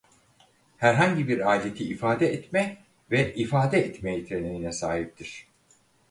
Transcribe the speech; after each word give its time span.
Herhangi 0.77 1.27
bir 1.27 1.47
aleti 1.47 1.83
ifade 1.83 2.27
etme 2.33 2.77
ve 3.11 3.35
ifade 3.35 3.79
etme 3.85 4.15
yeteneğine 4.17 4.71
sahiptir. 4.71 5.47